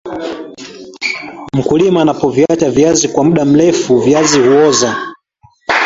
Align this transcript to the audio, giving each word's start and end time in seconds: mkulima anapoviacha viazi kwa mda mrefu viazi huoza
mkulima 1.53 2.01
anapoviacha 2.01 2.71
viazi 2.71 3.07
kwa 3.07 3.23
mda 3.25 3.45
mrefu 3.45 3.99
viazi 3.99 4.39
huoza 4.39 5.07